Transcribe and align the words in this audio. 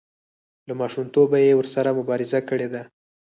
له 0.67 0.73
ماشومتوبه 0.81 1.37
یې 1.45 1.53
ورسره 1.59 1.89
مبارزه 1.99 2.39
کړې 2.49 2.67
ده. 2.73 2.81